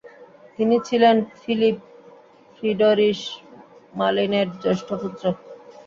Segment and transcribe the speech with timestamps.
[0.55, 1.77] তিনি ছিলেন Philip
[2.55, 3.19] Friedrich
[3.93, 5.23] মালিনের জ্যেষ্ঠ পুত্র।